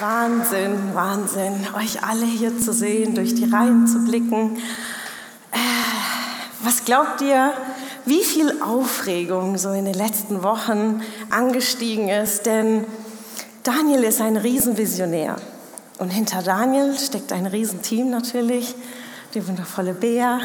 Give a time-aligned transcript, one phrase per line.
[0.00, 4.56] Wahnsinn, Wahnsinn, euch alle hier zu sehen, durch die Reihen zu blicken.
[5.50, 5.58] Äh,
[6.62, 7.52] was glaubt ihr,
[8.04, 12.46] wie viel Aufregung so in den letzten Wochen angestiegen ist?
[12.46, 12.84] Denn
[13.64, 15.34] Daniel ist ein Riesenvisionär.
[15.98, 18.76] Und hinter Daniel steckt ein Riesenteam natürlich,
[19.34, 20.38] die wundervolle Bea,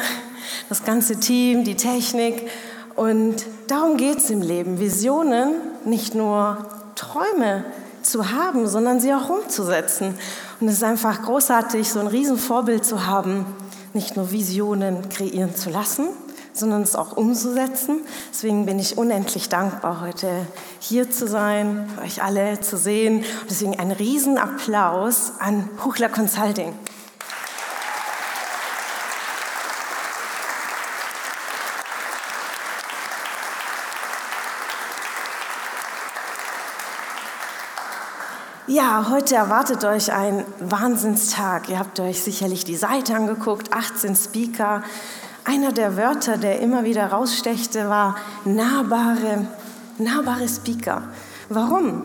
[0.68, 2.50] das ganze Team, die Technik.
[2.96, 4.80] Und darum geht es im Leben.
[4.80, 5.52] Visionen,
[5.84, 6.58] nicht nur
[6.96, 7.64] Träume
[8.04, 10.14] zu haben, sondern sie auch umzusetzen.
[10.60, 13.46] Und es ist einfach großartig, so ein Riesenvorbild zu haben,
[13.92, 16.08] nicht nur Visionen kreieren zu lassen,
[16.52, 18.00] sondern es auch umzusetzen.
[18.32, 20.28] Deswegen bin ich unendlich dankbar, heute
[20.78, 23.18] hier zu sein, euch alle zu sehen.
[23.18, 26.72] Und deswegen ein Riesenapplaus an Huchler Consulting.
[38.66, 41.68] Ja, heute erwartet euch ein Wahnsinnstag.
[41.68, 44.82] Ihr habt euch sicherlich die Seite angeguckt, 18 Speaker.
[45.44, 49.46] Einer der Wörter, der immer wieder rausstechte, war nahbare,
[49.98, 51.02] nahbare Speaker.
[51.50, 52.04] Warum?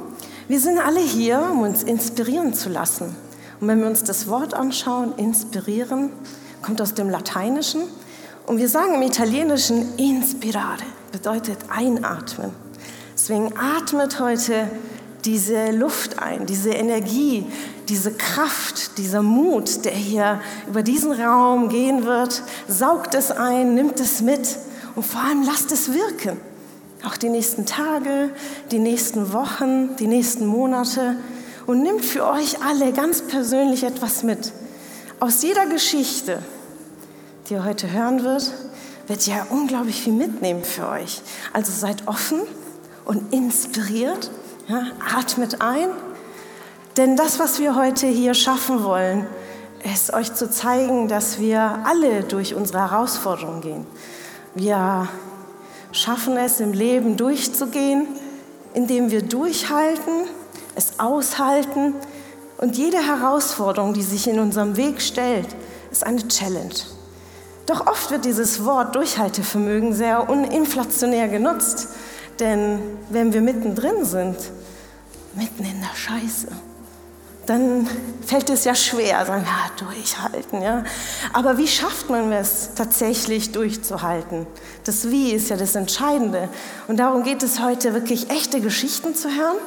[0.50, 3.16] Wir sind alle hier, um uns inspirieren zu lassen.
[3.62, 6.12] Und wenn wir uns das Wort anschauen, inspirieren,
[6.62, 7.84] kommt aus dem Lateinischen.
[8.48, 12.52] Und wir sagen im Italienischen inspirare, bedeutet einatmen.
[13.14, 14.68] Deswegen atmet heute
[15.26, 17.46] diese Luft ein, diese Energie,
[17.88, 22.44] diese Kraft, dieser Mut, der hier über diesen Raum gehen wird.
[22.68, 24.58] Saugt es ein, nimmt es mit
[24.96, 26.38] und vor allem lasst es wirken.
[27.06, 28.30] Auch die nächsten Tage,
[28.72, 31.16] die nächsten Wochen, die nächsten Monate
[31.66, 34.52] und nimmt für euch alle ganz persönlich etwas mit.
[35.20, 36.42] Aus jeder Geschichte,
[37.48, 38.52] die ihr heute hören wird,
[39.08, 41.22] wird ja unglaublich viel mitnehmen für euch.
[41.54, 42.40] Also seid offen
[43.06, 44.30] und inspiriert
[44.70, 44.84] ja,
[45.16, 45.90] atmet ein,
[46.96, 49.26] denn das, was wir heute hier schaffen wollen,
[49.84, 53.88] ist euch zu zeigen, dass wir alle durch unsere Herausforderungen gehen.
[54.54, 55.08] Wir
[55.92, 58.08] schaffen es im Leben durchzugehen,
[58.74, 60.26] indem wir durchhalten,
[60.76, 61.96] es aushalten
[62.58, 65.48] und jede Herausforderung, die sich in unserem Weg stellt,
[65.92, 66.76] ist eine Challenge.
[67.66, 71.88] Doch oft wird dieses Wort Durchhaltevermögen sehr uninflationär genutzt,
[72.40, 72.80] denn
[73.10, 74.38] wenn wir mittendrin sind,
[75.36, 76.48] mitten in der Scheiße,
[77.50, 77.88] dann
[78.26, 80.62] fällt es ja schwer, sagen, ja, durchhalten.
[80.62, 80.84] Ja.
[81.34, 84.46] Aber wie schafft man es tatsächlich durchzuhalten?
[84.84, 86.48] Das Wie ist ja das Entscheidende.
[86.88, 89.58] Und darum geht es heute wirklich echte Geschichten zu hören.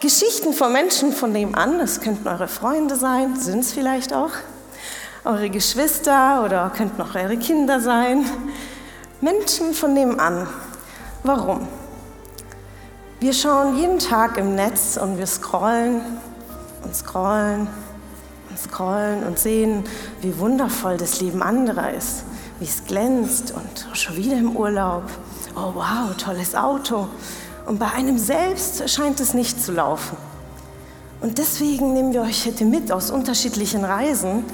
[0.00, 4.32] Geschichten von Menschen von dem an, das könnten eure Freunde sein, sind es vielleicht auch,
[5.24, 8.26] eure Geschwister oder könnten auch eure Kinder sein.
[9.22, 10.46] Menschen von dem an.
[11.22, 11.66] Warum?
[13.24, 16.02] Wir schauen jeden Tag im Netz und wir scrollen
[16.82, 17.68] und scrollen
[18.50, 19.84] und scrollen und sehen,
[20.20, 22.24] wie wundervoll das Leben anderer ist,
[22.60, 25.04] wie es glänzt und schon wieder im Urlaub.
[25.56, 27.08] Oh wow, tolles Auto.
[27.64, 30.18] Und bei einem selbst scheint es nicht zu laufen.
[31.22, 34.44] Und deswegen nehmen wir euch heute mit aus unterschiedlichen Reisen,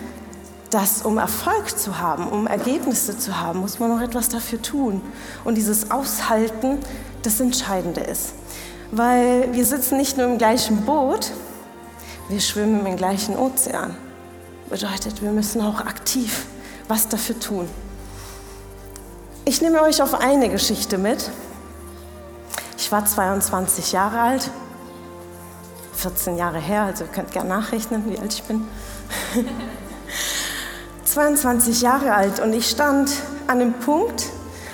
[0.71, 5.03] dass um Erfolg zu haben, um Ergebnisse zu haben, muss man noch etwas dafür tun.
[5.43, 6.79] Und dieses Aushalten
[7.25, 8.35] das Entscheidende ist
[8.93, 11.31] weil wir sitzen nicht nur im gleichen Boot,
[12.29, 13.97] wir schwimmen im gleichen Ozean.
[14.69, 16.47] Bedeutet, wir müssen auch aktiv
[16.91, 17.69] was dafür tun.
[19.45, 21.31] Ich nehme euch auf eine Geschichte mit.
[22.77, 24.51] Ich war 22 Jahre alt,
[25.95, 28.67] 14 Jahre her, also ihr könnt gerne nachrechnen, wie alt ich bin.
[31.05, 33.11] 22 Jahre alt und ich stand
[33.47, 34.27] an dem Punkt,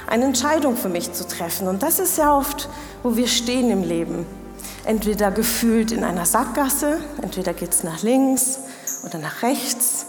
[0.06, 1.68] eine Entscheidung für mich zu treffen.
[1.68, 2.68] Und das ist ja oft
[3.06, 4.26] wo wir stehen im Leben.
[4.84, 8.58] Entweder gefühlt in einer Sackgasse, entweder geht es nach links
[9.04, 10.06] oder nach rechts,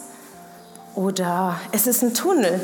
[0.96, 2.60] oder es ist ein Tunnel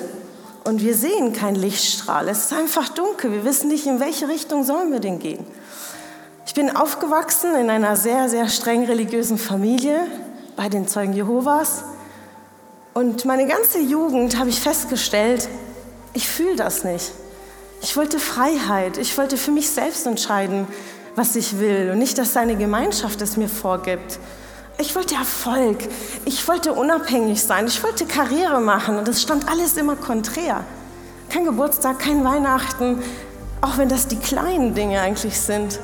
[0.63, 2.27] und wir sehen keinen Lichtstrahl.
[2.29, 3.31] Es ist einfach dunkel.
[3.31, 5.45] Wir wissen nicht, in welche Richtung sollen wir denn gehen.
[6.47, 9.99] Ich bin aufgewachsen in einer sehr, sehr streng religiösen Familie
[10.55, 11.83] bei den Zeugen Jehovas.
[12.95, 15.47] Und meine ganze Jugend habe ich festgestellt,
[16.13, 17.11] ich fühle das nicht.
[17.83, 18.97] Ich wollte Freiheit.
[18.97, 20.67] Ich wollte für mich selbst entscheiden,
[21.17, 24.19] was ich will und nicht, dass seine Gemeinschaft es mir vorgibt.
[24.77, 25.79] Ich wollte Erfolg.
[26.23, 27.67] Ich wollte unabhängig sein.
[27.67, 30.63] Ich wollte Karriere machen und es stand alles immer konträr.
[31.29, 33.03] Kein Geburtstag, kein Weihnachten,
[33.59, 35.81] auch wenn das die kleinen Dinge eigentlich sind.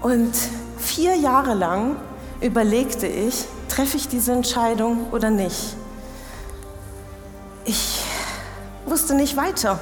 [0.00, 0.32] Und
[0.78, 1.96] vier Jahre lang
[2.40, 5.76] überlegte ich, treffe ich diese Entscheidung oder nicht.
[7.66, 8.02] Ich
[8.86, 9.78] wusste nicht weiter.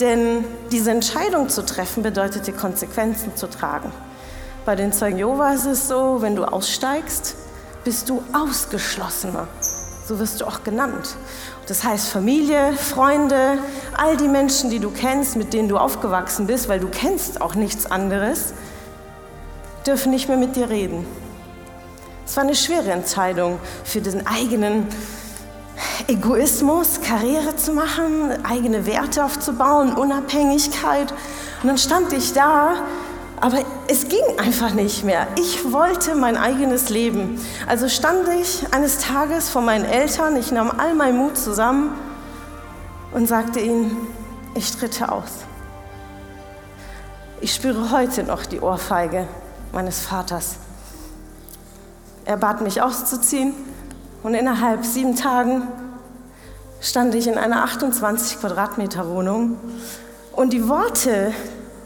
[0.00, 3.90] Denn diese Entscheidung zu treffen bedeutete Konsequenzen zu tragen.
[4.64, 7.36] Bei den Zeugen Jehovas ist es so, wenn du aussteigst
[7.84, 9.46] bist du Ausgeschlossener.
[10.06, 11.14] So wirst du auch genannt.
[11.68, 13.58] Das heißt Familie, Freunde,
[13.96, 17.54] all die Menschen, die du kennst, mit denen du aufgewachsen bist, weil du kennst auch
[17.54, 18.54] nichts anderes,
[19.86, 21.06] dürfen nicht mehr mit dir reden.
[22.26, 24.88] Es war eine schwere Entscheidung für den eigenen
[26.08, 31.12] Egoismus, Karriere zu machen, eigene Werte aufzubauen, Unabhängigkeit.
[31.62, 32.74] Und dann stand ich da
[33.40, 35.26] aber es ging einfach nicht mehr.
[35.38, 37.40] Ich wollte mein eigenes Leben.
[37.66, 41.92] Also stand ich eines Tages vor meinen Eltern, ich nahm all meinen Mut zusammen
[43.12, 44.08] und sagte ihnen,
[44.54, 45.30] ich tritte aus.
[47.40, 49.28] Ich spüre heute noch die Ohrfeige
[49.72, 50.56] meines Vaters.
[52.24, 53.54] Er bat mich auszuziehen
[54.22, 55.68] und innerhalb sieben Tagen
[56.80, 59.56] stand ich in einer 28 Quadratmeter Wohnung
[60.32, 61.32] und die Worte,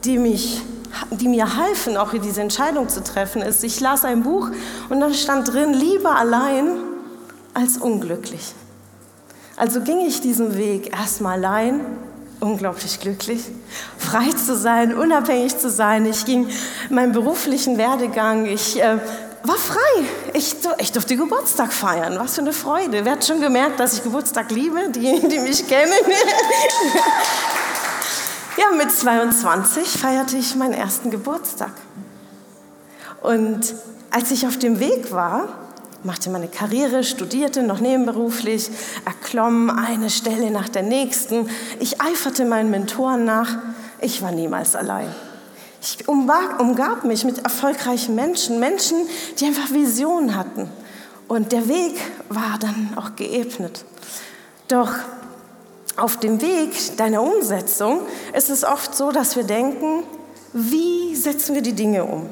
[0.05, 0.63] die mich
[1.11, 4.51] die mir halfen, auch diese Entscheidung zu treffen, ist, ich las ein Buch
[4.89, 6.79] und da stand drin, lieber allein
[7.55, 8.55] als unglücklich.
[9.57, 11.81] Also ging ich diesen Weg erstmal allein,
[12.41, 13.43] unglaublich glücklich,
[13.99, 16.07] frei zu sein, unabhängig zu sein.
[16.07, 16.49] Ich ging
[16.89, 18.99] meinen beruflichen Werdegang, ich äh,
[19.43, 20.05] war frei.
[20.35, 22.19] Ich, ich durfte Geburtstag feiern.
[22.19, 23.05] Was für eine Freude.
[23.05, 24.91] Wer hat schon gemerkt, dass ich Geburtstag liebe?
[24.91, 25.93] Die, die mich kennen.
[28.57, 31.71] Ja, mit 22 feierte ich meinen ersten Geburtstag.
[33.23, 33.75] Und
[34.11, 35.49] als ich auf dem Weg war,
[36.03, 38.71] machte meine Karriere, studierte noch nebenberuflich,
[39.07, 41.49] erklomm eine Stelle nach der nächsten.
[41.79, 43.57] Ich eiferte meinen Mentoren nach.
[44.01, 45.09] Ich war niemals allein.
[45.83, 50.69] Ich umgab mich mit erfolgreichen Menschen, Menschen, die einfach Visionen hatten.
[51.27, 51.99] Und der Weg
[52.29, 53.85] war dann auch geebnet.
[54.69, 54.93] Doch
[55.97, 58.01] auf dem Weg deiner Umsetzung
[58.35, 60.03] ist es oft so, dass wir denken,
[60.53, 62.29] wie setzen wir die Dinge um?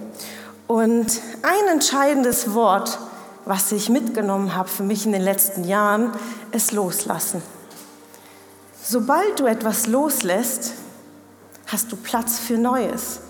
[0.66, 2.98] Und ein entscheidendes Wort,
[3.46, 6.12] was ich mitgenommen habe für mich in den letzten Jahren,
[6.52, 7.42] ist loslassen.
[8.82, 10.72] Sobald du etwas loslässt,
[11.66, 13.20] hast du Platz für Neues.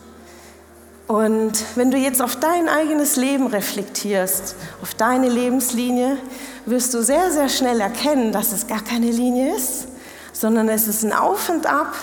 [1.09, 6.19] Und wenn du jetzt auf dein eigenes Leben reflektierst, auf deine Lebenslinie,
[6.67, 9.89] wirst du sehr, sehr schnell erkennen, dass es gar keine Linie ist,
[10.35, 11.95] sondern es ist ein Auf und Ab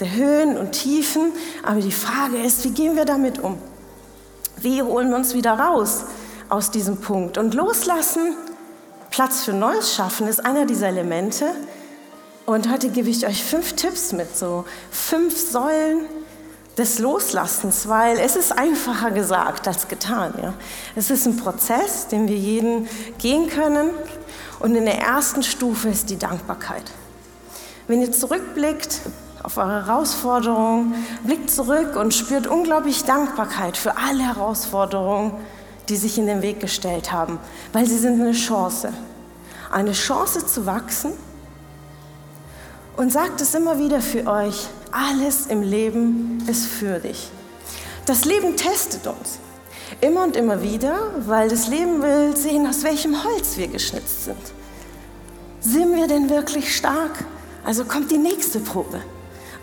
[0.00, 1.32] der Höhen und Tiefen.
[1.62, 3.58] Aber die Frage ist, wie gehen wir damit um?
[4.56, 6.06] Wie holen wir uns wieder raus
[6.48, 7.38] aus diesem Punkt?
[7.38, 8.36] Und loslassen,
[9.10, 11.46] Platz für Neues schaffen, ist einer dieser Elemente.
[12.44, 16.06] Und heute gebe ich euch fünf Tipps mit, so fünf Säulen
[16.78, 20.34] des Loslassens, weil es ist einfacher gesagt als getan.
[20.42, 20.54] Ja?
[20.94, 22.88] Es ist ein Prozess, den wir jeden
[23.18, 23.90] gehen können.
[24.60, 26.90] Und in der ersten Stufe ist die Dankbarkeit.
[27.88, 29.00] Wenn ihr zurückblickt
[29.42, 30.94] auf eure Herausforderungen,
[31.24, 35.32] blickt zurück und spürt unglaublich Dankbarkeit für alle Herausforderungen,
[35.88, 37.38] die sich in den Weg gestellt haben,
[37.72, 38.92] weil sie sind eine Chance.
[39.70, 41.12] Eine Chance zu wachsen.
[42.96, 47.30] Und sagt es immer wieder für euch, alles im Leben ist für dich.
[48.06, 49.38] Das Leben testet uns.
[50.00, 54.38] Immer und immer wieder, weil das Leben will sehen, aus welchem Holz wir geschnitzt sind.
[55.60, 57.24] Sind wir denn wirklich stark?
[57.64, 59.00] Also kommt die nächste Probe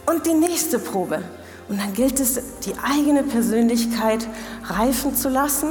[0.06, 1.24] und die nächste Probe.
[1.70, 4.28] Und dann gilt es, die eigene Persönlichkeit
[4.66, 5.70] reifen zu lassen,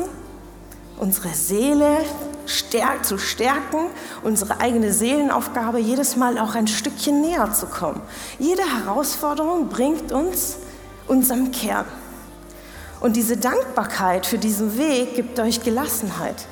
[0.99, 1.99] unsere Seele
[2.47, 3.87] stärk, zu stärken,
[4.23, 8.01] unsere eigene Seelenaufgabe jedes Mal auch ein Stückchen näher zu kommen.
[8.39, 10.57] Jede Herausforderung bringt uns
[11.07, 11.87] unserem Kern.
[13.01, 16.47] Und diese Dankbarkeit für diesen Weg gibt euch Gelassenheit.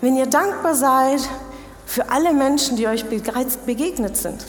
[0.00, 1.20] Wenn ihr dankbar seid
[1.86, 4.44] für alle Menschen, die euch begegnet sind,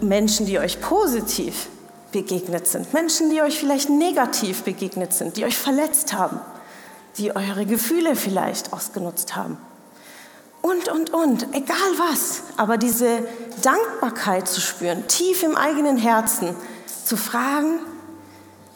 [0.00, 1.68] Menschen, die euch positiv
[2.10, 6.40] begegnet sind, Menschen, die euch vielleicht negativ begegnet sind, die euch verletzt haben,
[7.18, 9.58] die eure Gefühle vielleicht ausgenutzt haben.
[10.66, 13.20] Und, und, und, egal was, aber diese
[13.62, 16.56] Dankbarkeit zu spüren, tief im eigenen Herzen,
[17.04, 17.78] zu fragen,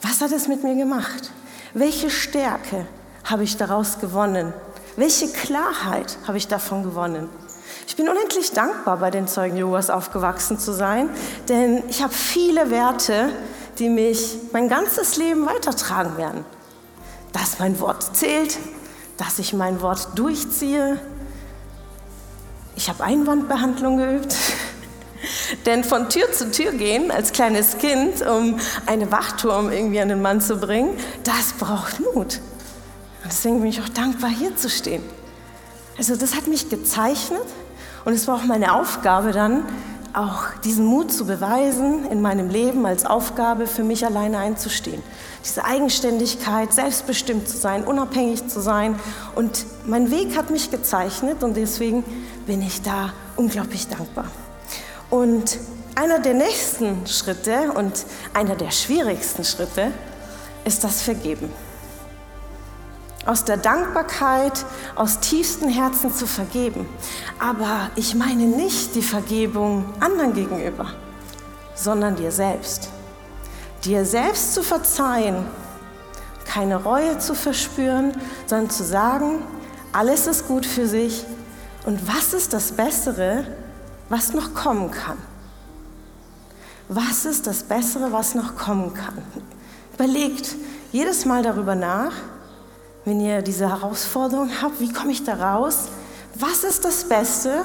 [0.01, 1.31] was hat es mit mir gemacht?
[1.73, 2.85] Welche Stärke
[3.25, 4.53] habe ich daraus gewonnen?
[4.95, 7.27] Welche Klarheit habe ich davon gewonnen?
[7.85, 11.09] Ich bin unendlich dankbar, bei den Zeugen Jehovas aufgewachsen zu sein,
[11.49, 13.33] denn ich habe viele Werte,
[13.79, 16.45] die mich mein ganzes Leben weitertragen werden.
[17.33, 18.59] Dass mein Wort zählt,
[19.17, 20.97] dass ich mein Wort durchziehe.
[22.81, 24.35] Ich habe Einwandbehandlung geübt.
[25.67, 30.19] Denn von Tür zu Tür gehen als kleines Kind, um eine Wachturm irgendwie an den
[30.19, 32.15] Mann zu bringen, das braucht Mut.
[32.15, 35.03] Und deswegen bin ich auch dankbar, hier zu stehen.
[35.95, 37.43] Also das hat mich gezeichnet
[38.03, 39.63] und es war auch meine Aufgabe dann,
[40.13, 45.03] auch diesen Mut zu beweisen, in meinem Leben als Aufgabe für mich alleine einzustehen.
[45.45, 48.99] Diese Eigenständigkeit, selbstbestimmt zu sein, unabhängig zu sein.
[49.35, 52.03] Und mein Weg hat mich gezeichnet und deswegen
[52.51, 54.25] bin ich da unglaublich dankbar.
[55.09, 55.57] Und
[55.95, 59.93] einer der nächsten Schritte und einer der schwierigsten Schritte
[60.65, 61.49] ist das Vergeben.
[63.25, 64.65] Aus der Dankbarkeit,
[64.95, 66.89] aus tiefstem Herzen zu vergeben.
[67.39, 70.87] Aber ich meine nicht die Vergebung anderen gegenüber,
[71.73, 72.89] sondern dir selbst.
[73.85, 75.45] Dir selbst zu verzeihen,
[76.43, 78.11] keine Reue zu verspüren,
[78.45, 79.41] sondern zu sagen,
[79.93, 81.25] alles ist gut für sich
[81.85, 83.45] und was ist das Bessere,
[84.11, 85.17] was noch kommen kann.
[86.89, 89.17] Was ist das Bessere, was noch kommen kann?
[89.93, 90.55] Überlegt
[90.91, 92.11] jedes Mal darüber nach,
[93.05, 95.87] wenn ihr diese Herausforderung habt, wie komme ich da raus?
[96.35, 97.63] Was ist das Beste,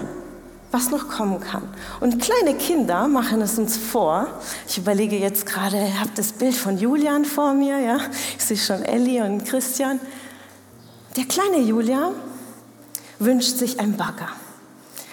[0.70, 1.64] was noch kommen kann?
[1.98, 4.28] Und kleine Kinder machen es uns vor.
[4.68, 7.98] Ich überlege jetzt gerade, ihr habt das Bild von Julian vor mir, ja?
[8.38, 9.98] Ich sehe schon Ellie und Christian.
[11.16, 12.12] Der kleine Julian
[13.18, 14.28] wünscht sich einen Bagger.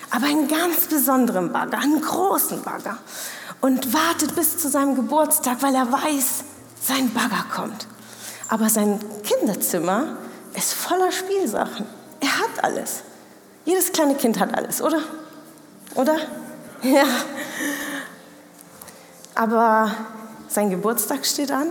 [0.10, 2.98] Aber einen ganz besonderen Bagger, einen großen Bagger.
[3.62, 6.44] Und wartet bis zu seinem Geburtstag, weil er weiß,
[6.82, 7.88] sein Bagger kommt.
[8.50, 10.18] Aber sein Kinderzimmer
[10.54, 11.86] ist voller Spielsachen.
[12.20, 13.02] Er hat alles.
[13.66, 15.00] Jedes kleine Kind hat alles, oder?
[15.96, 16.16] Oder?
[16.84, 17.06] Ja.
[19.36, 19.90] Aber
[20.50, 21.68] sein Geburtstag steht an.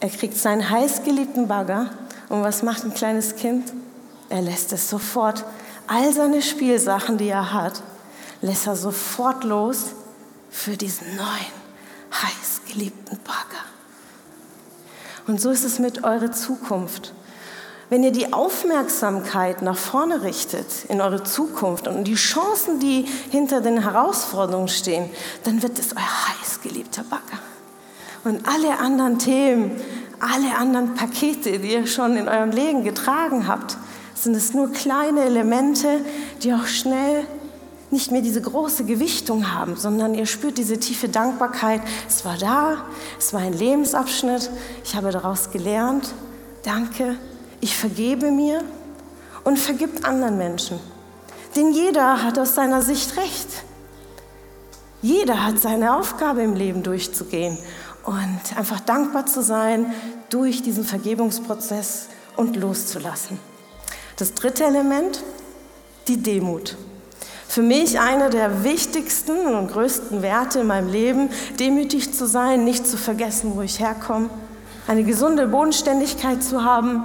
[0.00, 1.88] Er kriegt seinen heißgeliebten Bagger.
[2.28, 3.72] Und was macht ein kleines Kind?
[4.28, 5.44] Er lässt es sofort.
[5.86, 7.82] All seine Spielsachen, die er hat,
[8.42, 9.86] lässt er sofort los
[10.50, 11.52] für diesen neuen,
[12.12, 13.64] heißgeliebten Bagger.
[15.26, 17.12] Und so ist es mit eurer Zukunft.
[17.90, 23.62] Wenn ihr die Aufmerksamkeit nach vorne richtet in eure Zukunft und die Chancen, die hinter
[23.62, 25.08] den Herausforderungen stehen,
[25.44, 27.38] dann wird es euer heißgeliebter Bagger.
[28.24, 29.80] Und alle anderen Themen,
[30.20, 33.78] alle anderen Pakete, die ihr schon in eurem Leben getragen habt,
[34.22, 36.00] sind es nur kleine Elemente,
[36.42, 37.26] die auch schnell
[37.90, 41.80] nicht mehr diese große Gewichtung haben, sondern ihr spürt diese tiefe Dankbarkeit.
[42.06, 42.84] Es war da,
[43.18, 44.50] es war ein Lebensabschnitt,
[44.84, 46.12] ich habe daraus gelernt.
[46.64, 47.16] Danke,
[47.60, 48.62] ich vergebe mir
[49.44, 50.78] und vergibt anderen Menschen.
[51.56, 53.48] Denn jeder hat aus seiner Sicht recht.
[55.00, 57.56] Jeder hat seine Aufgabe im Leben durchzugehen
[58.04, 59.94] und einfach dankbar zu sein
[60.28, 63.38] durch diesen Vergebungsprozess und loszulassen.
[64.18, 65.22] Das dritte Element,
[66.08, 66.76] die Demut.
[67.46, 72.84] Für mich einer der wichtigsten und größten Werte in meinem Leben, demütig zu sein, nicht
[72.84, 74.28] zu vergessen, wo ich herkomme,
[74.88, 77.04] eine gesunde Bodenständigkeit zu haben,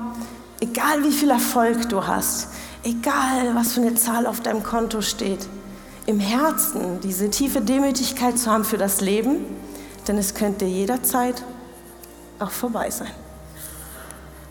[0.60, 2.48] egal wie viel Erfolg du hast,
[2.84, 5.48] egal was für eine Zahl auf deinem Konto steht,
[6.08, 9.46] im Herzen diese tiefe Demütigkeit zu haben für das Leben,
[10.08, 11.43] denn es könnte jederzeit
[12.39, 13.12] auch vorbei sein.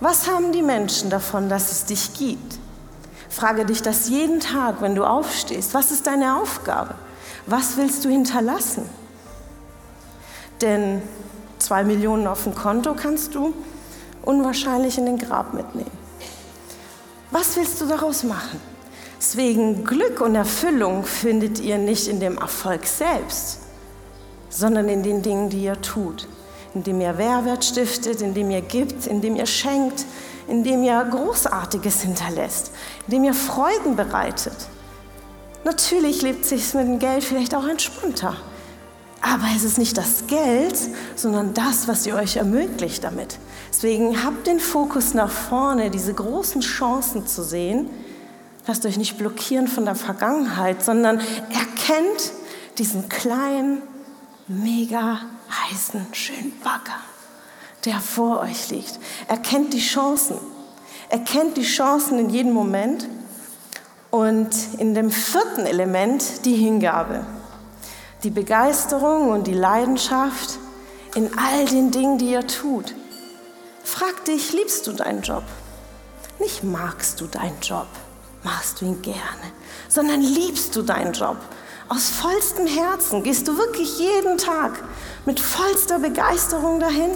[0.03, 2.59] Was haben die Menschen davon, dass es dich gibt?
[3.29, 5.75] Frage dich das jeden Tag, wenn du aufstehst.
[5.75, 6.97] Was ist deine Aufgabe?
[7.47, 8.91] Was willst du hinterlassen?
[10.61, 11.03] Denn
[11.59, 13.55] zwei Millionen auf dem Konto kannst du
[14.23, 15.97] unwahrscheinlich in den Grab mitnehmen.
[17.31, 18.61] Was willst du daraus machen?
[19.19, 23.61] Deswegen Glück und Erfüllung findet ihr nicht in dem Erfolg selbst,
[24.51, 26.27] sondern in den Dingen, die ihr tut,
[26.75, 30.05] indem ihr Mehrwert stiftet, indem ihr gibt, indem ihr schenkt,
[30.49, 32.73] indem ihr Großartiges hinterlässt,
[33.07, 34.57] indem ihr Freuden bereitet.
[35.64, 38.37] Natürlich lebt sich mit dem Geld vielleicht auch entspannter.
[39.21, 40.76] Aber es ist nicht das Geld,
[41.14, 43.38] sondern das, was ihr euch ermöglicht damit.
[43.71, 47.88] Deswegen habt den Fokus nach vorne, diese großen Chancen zu sehen.
[48.67, 52.33] Lasst euch nicht blockieren von der Vergangenheit, sondern erkennt
[52.79, 53.83] diesen kleinen,
[54.49, 55.21] mega
[55.51, 57.01] heißen, schönen Bagger
[57.85, 58.99] der vor euch liegt.
[59.29, 60.39] Erkennt die Chancen.
[61.09, 63.09] Erkennt die Chancen in jedem Moment.
[64.11, 67.27] Und in dem vierten Element die Hingabe.
[68.23, 70.59] Die Begeisterung und die Leidenschaft
[71.15, 72.95] in all den Dingen, die ihr tut.
[73.83, 75.43] Frag dich, liebst du deinen Job?
[76.39, 77.87] Nicht magst du deinen Job,
[78.43, 79.21] machst du ihn gerne,
[79.89, 81.37] sondern liebst du deinen Job.
[81.95, 84.83] Aus vollstem Herzen gehst du wirklich jeden Tag
[85.27, 87.11] mit vollster Begeisterung dahin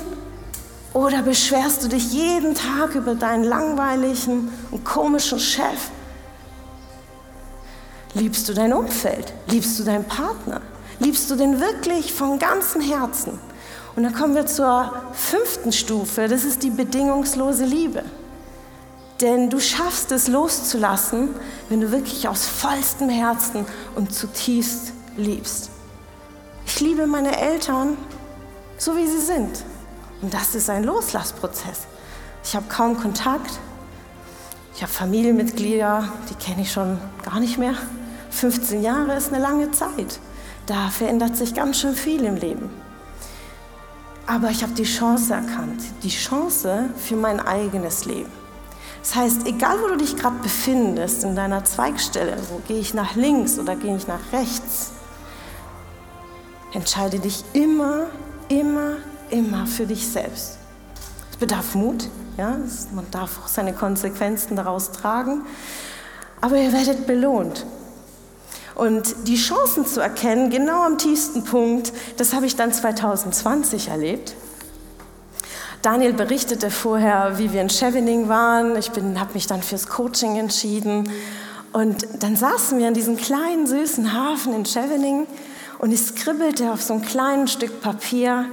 [0.92, 5.88] oder beschwerst du dich jeden Tag über deinen langweiligen und komischen Chef?
[8.12, 9.32] Liebst du dein Umfeld?
[9.46, 10.60] Liebst du deinen Partner?
[10.98, 13.38] Liebst du den wirklich von ganzem Herzen?
[13.96, 18.04] Und dann kommen wir zur fünften Stufe, das ist die bedingungslose Liebe.
[19.20, 21.30] Denn du schaffst es loszulassen,
[21.68, 25.70] wenn du wirklich aus vollstem Herzen und zutiefst liebst.
[26.66, 27.96] Ich liebe meine Eltern
[28.76, 29.64] so, wie sie sind.
[30.20, 31.86] Und das ist ein Loslassprozess.
[32.44, 33.58] Ich habe kaum Kontakt.
[34.74, 37.74] Ich habe Familienmitglieder, die kenne ich schon gar nicht mehr.
[38.30, 40.20] 15 Jahre ist eine lange Zeit.
[40.66, 42.68] Da verändert sich ganz schön viel im Leben.
[44.26, 48.45] Aber ich habe die Chance erkannt, die Chance für mein eigenes Leben.
[49.06, 53.14] Das heißt, egal wo du dich gerade befindest, in deiner Zweigstelle, wo gehe ich nach
[53.14, 54.90] links oder gehe ich nach rechts,
[56.72, 58.06] entscheide dich immer,
[58.48, 58.96] immer,
[59.30, 60.58] immer für dich selbst.
[61.30, 62.56] Es bedarf Mut, ja?
[62.96, 65.42] man darf auch seine Konsequenzen daraus tragen,
[66.40, 67.64] aber ihr werdet belohnt.
[68.74, 74.34] Und die Chancen zu erkennen, genau am tiefsten Punkt, das habe ich dann 2020 erlebt.
[75.86, 78.76] Daniel berichtete vorher, wie wir in Chevening waren.
[78.76, 81.08] Ich habe mich dann fürs Coaching entschieden.
[81.72, 85.28] Und dann saßen wir an diesem kleinen, süßen Hafen in Chevening
[85.78, 88.46] und ich skribbelte auf so einem kleinen Stück Papier,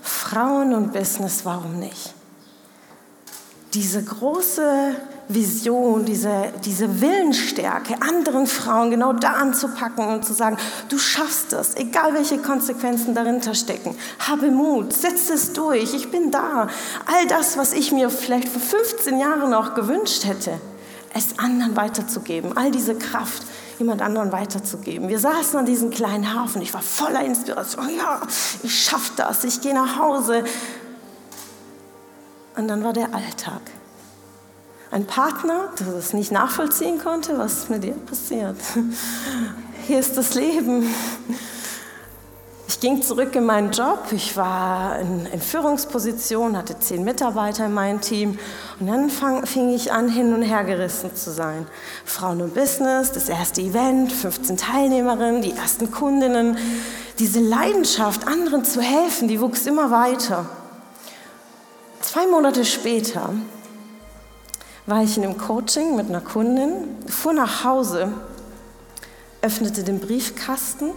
[0.00, 2.14] Frauen und Business, warum nicht?
[3.74, 4.94] Diese große
[5.28, 10.56] Vision, diese, diese Willensstärke, anderen Frauen genau da anzupacken und zu sagen,
[10.88, 13.96] du schaffst es, egal welche Konsequenzen dahinter stecken.
[14.20, 16.68] Habe Mut, setz es durch, ich bin da.
[17.06, 20.60] All das, was ich mir vielleicht vor 15 Jahren auch gewünscht hätte,
[21.12, 23.42] es anderen weiterzugeben, all diese Kraft
[23.78, 25.08] jemand anderen weiterzugeben.
[25.08, 28.20] Wir saßen an diesem kleinen Hafen, ich war voller Inspiration, ja,
[28.62, 30.44] ich schaffe das, ich gehe nach Hause.
[32.56, 33.60] Und dann war der Alltag
[34.96, 38.56] ein Partner, der das nicht nachvollziehen konnte, was mit dir passiert.
[39.86, 40.88] Hier ist das Leben.
[42.66, 44.06] Ich ging zurück in meinen Job.
[44.12, 48.38] Ich war in, in Führungsposition, hatte zehn Mitarbeiter in meinem Team.
[48.80, 51.66] Und dann fang, fing ich an, hin und her gerissen zu sein.
[52.06, 56.56] Frauen und Business, das erste Event, 15 Teilnehmerinnen, die ersten Kundinnen.
[57.18, 60.46] Diese Leidenschaft, anderen zu helfen, die wuchs immer weiter.
[62.00, 63.34] Zwei Monate später
[64.86, 66.72] war ich in einem Coaching mit einer Kundin,
[67.08, 68.12] fuhr nach Hause,
[69.42, 70.92] öffnete den Briefkasten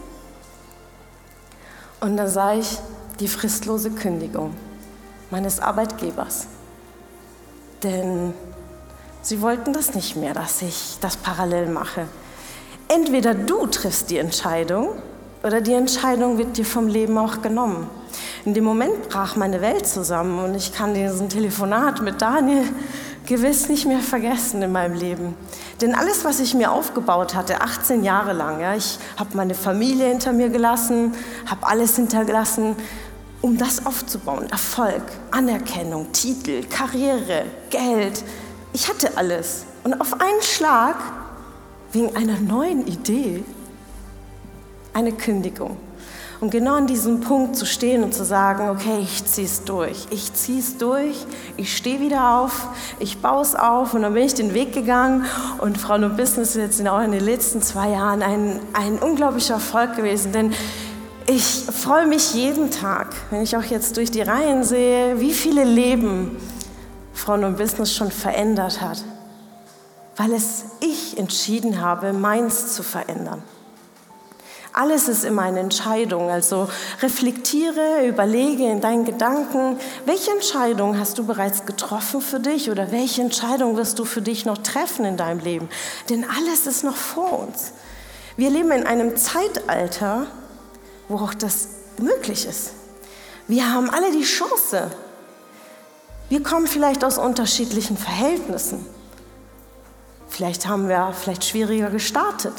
[1.99, 2.78] und da sah ich
[3.19, 4.54] die fristlose Kündigung
[5.32, 6.47] meines Arbeitgebers.
[7.84, 8.34] Denn
[9.21, 12.08] sie wollten das nicht mehr, dass ich das parallel mache.
[12.88, 14.89] Entweder du triffst die Entscheidung
[15.43, 17.89] oder die Entscheidung wird dir vom Leben auch genommen.
[18.45, 22.63] In dem Moment brach meine Welt zusammen und ich kann diesen Telefonat mit Daniel
[23.29, 25.35] gewiss nicht mehr vergessen in meinem Leben.
[25.81, 30.07] Denn alles, was ich mir aufgebaut hatte, 18 Jahre lang, ja, ich habe meine Familie
[30.07, 31.13] hinter mir gelassen,
[31.45, 32.75] habe alles hintergelassen,
[33.41, 34.49] um das aufzubauen.
[34.49, 38.23] Erfolg, Anerkennung, Titel, Karriere, Geld.
[38.73, 39.65] Ich hatte alles.
[39.83, 40.95] Und auf einen Schlag,
[41.91, 43.43] wegen einer neuen Idee,
[44.93, 45.77] eine Kündigung.
[46.41, 50.08] Und genau an diesem Punkt zu stehen und zu sagen, okay, ich ziehe es durch.
[50.10, 51.25] Ich ziehe es durch,
[51.58, 52.67] ich stehe wieder auf,
[52.99, 55.25] ich baue es auf und dann bin ich den Weg gegangen
[55.58, 59.56] und Frau No Business ist jetzt auch in den letzten zwei Jahren ein, ein unglaublicher
[59.56, 60.54] Erfolg gewesen, denn
[61.28, 65.65] ich freue mich jeden Tag, wenn ich auch jetzt durch die Reihen sehe, wie viele
[65.65, 66.38] Leben
[67.13, 69.04] Frau No Business schon verändert hat,
[70.15, 73.43] weil es ich entschieden habe, meins zu verändern.
[74.71, 76.29] Alles ist immer eine Entscheidung.
[76.29, 76.69] Also
[77.01, 83.21] reflektiere, überlege in deinen Gedanken, welche Entscheidung hast du bereits getroffen für dich oder welche
[83.21, 85.69] Entscheidung wirst du für dich noch treffen in deinem Leben.
[86.10, 87.71] Denn alles ist noch vor uns.
[88.38, 90.27] Wir leben in einem Zeitalter,
[91.08, 92.71] wo auch das möglich ist.
[93.47, 94.91] Wir haben alle die Chance.
[96.29, 98.86] Wir kommen vielleicht aus unterschiedlichen Verhältnissen.
[100.27, 102.53] Vielleicht haben wir vielleicht schwieriger gestartet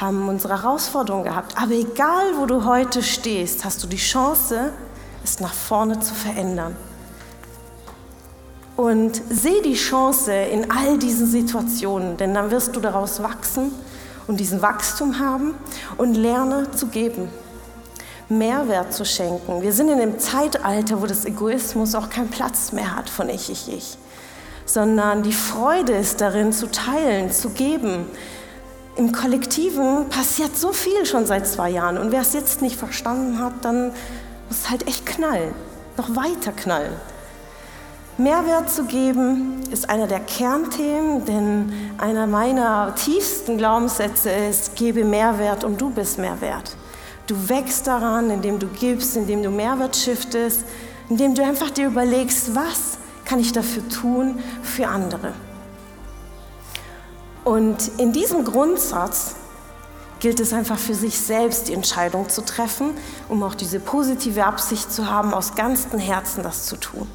[0.00, 1.54] haben unsere Herausforderungen gehabt.
[1.60, 4.72] Aber egal, wo du heute stehst, hast du die Chance,
[5.24, 6.76] es nach vorne zu verändern.
[8.76, 13.72] Und sehe die Chance in all diesen Situationen, denn dann wirst du daraus wachsen
[14.28, 15.54] und diesen Wachstum haben
[15.96, 17.28] und lerne zu geben.
[18.28, 19.62] Mehrwert zu schenken.
[19.62, 23.50] Wir sind in einem Zeitalter, wo das Egoismus auch keinen Platz mehr hat von ich,
[23.50, 23.98] ich, ich,
[24.66, 28.04] sondern die Freude ist darin zu teilen, zu geben,
[28.98, 31.98] im Kollektiven passiert so viel schon seit zwei Jahren.
[31.98, 33.92] Und wer es jetzt nicht verstanden hat, dann
[34.48, 35.54] muss es halt echt knallen,
[35.96, 36.92] noch weiter knallen.
[38.16, 45.62] Mehrwert zu geben ist einer der Kernthemen, denn einer meiner tiefsten Glaubenssätze ist, gebe Mehrwert
[45.62, 46.76] und du bist Mehrwert.
[47.28, 50.64] Du wächst daran, indem du gibst, indem du Mehrwert shiftest,
[51.08, 55.32] indem du einfach dir überlegst, was kann ich dafür tun für andere.
[57.48, 59.34] Und in diesem Grundsatz
[60.20, 62.90] gilt es einfach für sich selbst die Entscheidung zu treffen,
[63.30, 67.08] um auch diese positive Absicht zu haben, aus ganzem Herzen das zu tun.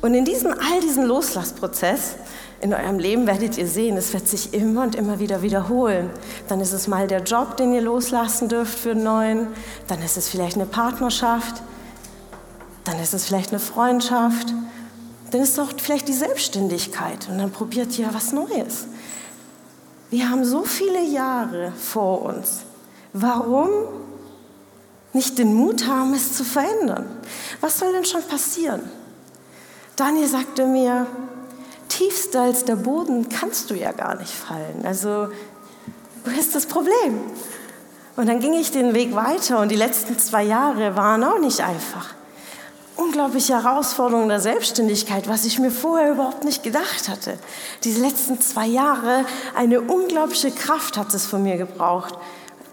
[0.00, 2.14] Und in diesem, all diesen Loslassprozess
[2.62, 6.08] in eurem Leben werdet ihr sehen, es wird sich immer und immer wieder wiederholen.
[6.48, 9.48] Dann ist es mal der Job, den ihr loslassen dürft für einen neuen,
[9.86, 11.60] dann ist es vielleicht eine Partnerschaft,
[12.84, 14.54] dann ist es vielleicht eine Freundschaft,
[15.30, 18.86] dann ist es auch vielleicht die Selbstständigkeit und dann probiert ihr was Neues.
[20.14, 22.60] Wir haben so viele Jahre vor uns.
[23.12, 23.68] Warum
[25.12, 27.04] nicht den Mut haben, es zu verändern?
[27.60, 28.88] Was soll denn schon passieren?
[29.96, 31.08] Daniel sagte mir,
[31.88, 34.84] tiefster als der Boden kannst du ja gar nicht fallen.
[34.84, 35.30] Also,
[36.24, 37.18] wo ist das Problem?
[38.14, 41.60] Und dann ging ich den Weg weiter und die letzten zwei Jahre waren auch nicht
[41.60, 42.14] einfach
[42.96, 47.38] unglaubliche Herausforderung der Selbstständigkeit, was ich mir vorher überhaupt nicht gedacht hatte.
[47.82, 52.14] Diese letzten zwei Jahre, eine unglaubliche Kraft hat es von mir gebraucht.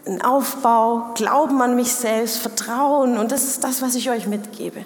[0.05, 4.86] Ein Aufbau, Glauben an mich selbst, Vertrauen und das ist das, was ich euch mitgebe.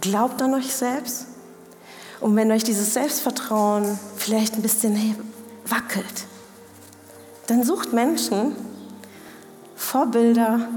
[0.00, 1.26] Glaubt an euch selbst
[2.20, 5.16] und wenn euch dieses Selbstvertrauen vielleicht ein bisschen
[5.66, 6.26] wackelt,
[7.46, 8.54] dann sucht Menschen,
[9.76, 10.68] Vorbilder,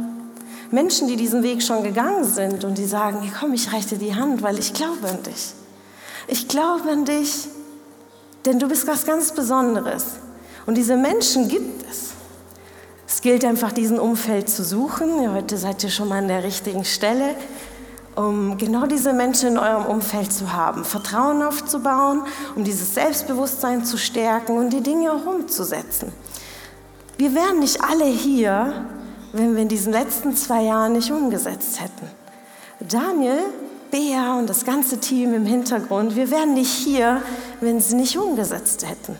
[0.71, 3.97] Menschen, die diesen Weg schon gegangen sind und die sagen, hey, komm, ich reiche dir
[3.97, 5.53] die Hand, weil ich glaube an dich.
[6.27, 7.47] Ich glaube an dich,
[8.45, 10.05] denn du bist was ganz Besonderes.
[10.65, 12.11] Und diese Menschen gibt es.
[13.07, 15.33] Es gilt einfach, diesen Umfeld zu suchen.
[15.33, 17.35] Heute seid ihr schon mal an der richtigen Stelle,
[18.15, 22.23] um genau diese Menschen in eurem Umfeld zu haben, Vertrauen aufzubauen,
[22.55, 26.13] um dieses Selbstbewusstsein zu stärken und die Dinge auch umzusetzen.
[27.17, 28.85] Wir wären nicht alle hier,
[29.33, 32.07] wenn wir in diesen letzten zwei Jahren nicht umgesetzt hätten.
[32.79, 33.39] Daniel,
[33.91, 37.21] Bea und das ganze Team im Hintergrund, wir wären nicht hier,
[37.59, 39.17] wenn sie nicht umgesetzt hätten.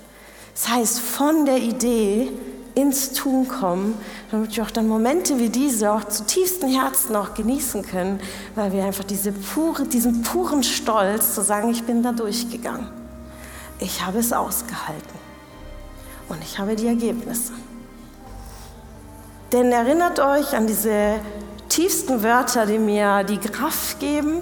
[0.53, 2.31] Das heißt, von der Idee
[2.75, 3.95] ins Tun kommen,
[4.31, 8.19] damit wir auch dann Momente wie diese auch zu tiefsten Herzen auch genießen können,
[8.55, 12.87] weil wir einfach diese pure, diesen puren Stolz zu sagen, ich bin da durchgegangen.
[13.79, 15.19] Ich habe es ausgehalten
[16.29, 17.51] und ich habe die Ergebnisse.
[19.51, 21.19] Denn erinnert euch an diese
[21.67, 24.41] tiefsten Wörter, die mir die Kraft geben.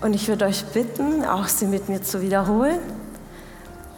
[0.00, 2.78] Und ich würde euch bitten, auch sie mit mir zu wiederholen.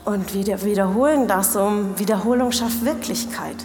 [0.04, 3.56] Und wir wiederholen das, um Wiederholung schafft Wirklichkeit.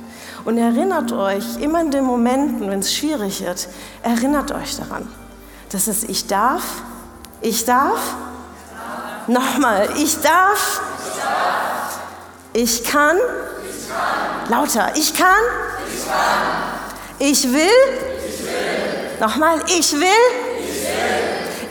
[0.46, 3.68] Und erinnert euch immer in den Momenten, wenn es schwierig wird,
[4.04, 5.08] erinnert euch daran,
[5.72, 6.64] dass es ich darf,
[7.42, 8.16] ich darf,
[9.28, 10.82] nochmal, ich darf,
[12.54, 13.18] ich kann,
[14.48, 15.44] lauter, ich kann,
[17.20, 17.60] ich will.
[17.60, 19.20] Ich will.
[19.20, 20.08] Nochmal, ich will.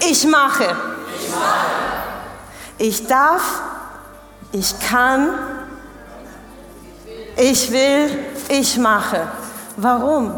[0.01, 0.11] Ich.
[0.11, 0.77] Ich mache.
[2.79, 3.63] Ich darf.
[4.53, 5.31] Ich kann.
[7.37, 8.11] Ich will.
[8.49, 9.29] Ich mache.
[9.77, 10.35] Warum?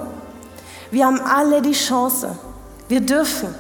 [0.90, 2.36] Wir haben alle die Chance.
[2.88, 3.54] Wir dürfen.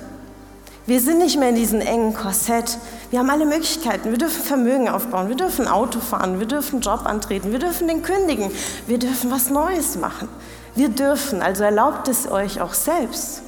[0.86, 2.78] Wir sind nicht mehr in diesem engen Korsett.
[3.10, 4.12] Wir haben alle Möglichkeiten.
[4.12, 8.02] Wir dürfen Vermögen aufbauen, wir dürfen Auto fahren, wir dürfen Job antreten, wir dürfen den
[8.02, 8.50] kündigen,
[8.86, 10.28] wir dürfen was Neues machen.
[10.76, 13.42] Wir dürfen, also erlaubt es euch auch selbst.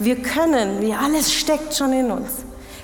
[0.00, 2.30] Wir können, wie alles steckt schon in uns.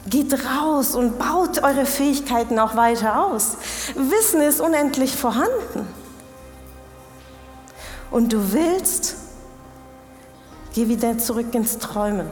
[0.06, 3.56] Geht raus und baut eure Fähigkeiten auch weiter aus.
[3.94, 5.86] Wissen ist unendlich vorhanden.
[8.10, 9.16] Und du willst,
[10.74, 12.30] geh wieder zurück ins Träumen.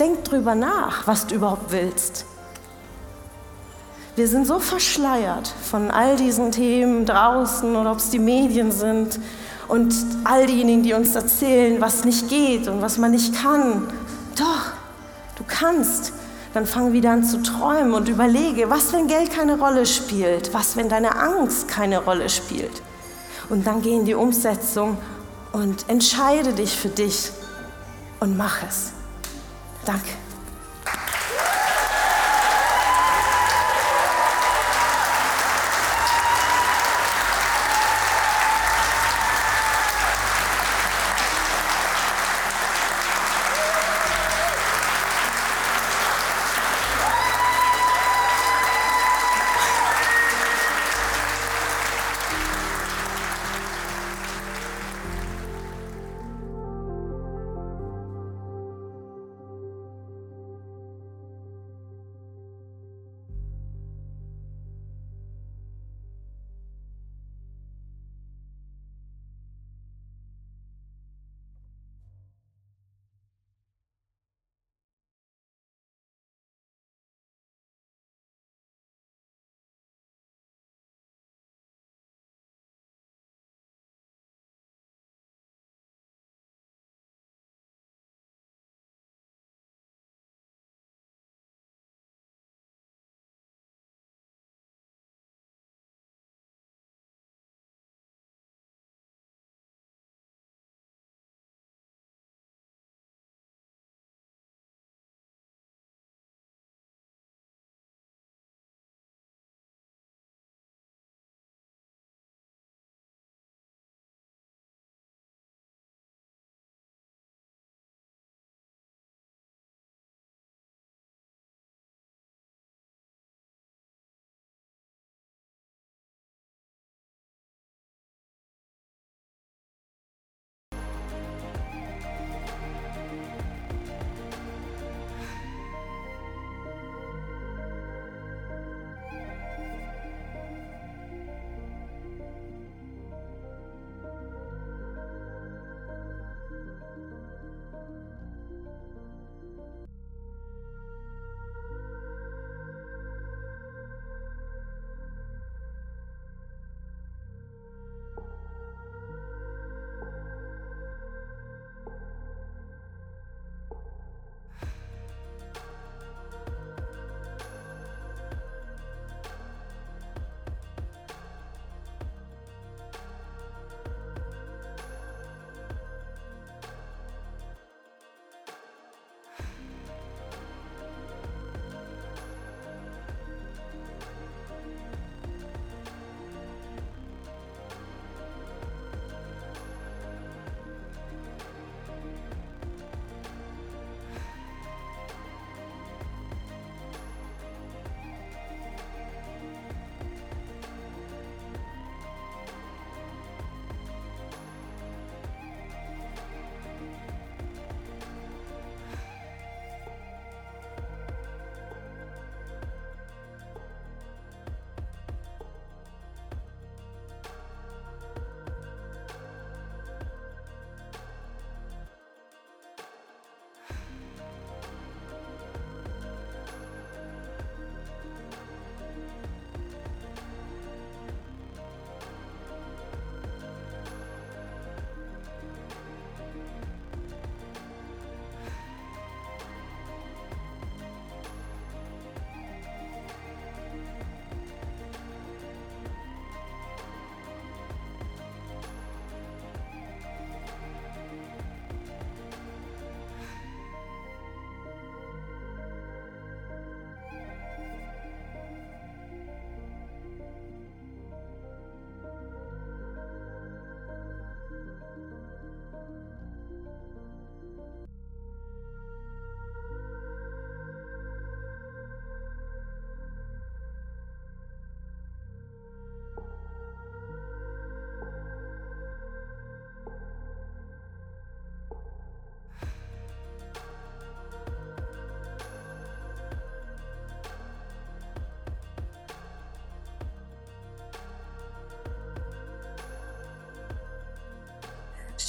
[0.00, 2.26] Denk drüber nach, was du überhaupt willst.
[4.16, 9.18] Wir sind so verschleiert von all diesen Themen draußen oder ob es die Medien sind
[9.66, 13.88] und all diejenigen, die uns erzählen, was nicht geht und was man nicht kann.
[14.38, 14.72] Doch,
[15.36, 16.12] du kannst.
[16.52, 20.54] Dann fang wieder an zu träumen und überlege, was, wenn Geld keine Rolle spielt?
[20.54, 22.82] Was, wenn deine Angst keine Rolle spielt?
[23.48, 24.96] Und dann geh in die Umsetzung
[25.50, 27.32] und entscheide dich für dich
[28.20, 28.92] und mach es.
[29.84, 30.23] Danke.